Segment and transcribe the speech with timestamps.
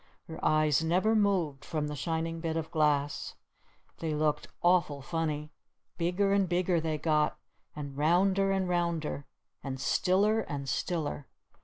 [0.23, 3.35] Her eyes never moved from the shining bit of glass.
[3.99, 5.51] They looked awful funny.
[5.99, 7.37] Bigger and bigger they got!
[7.75, 9.27] And rounder and rounder!
[9.63, 11.27] And stiller and stiller!